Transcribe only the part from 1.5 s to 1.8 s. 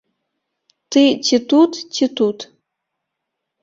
тут,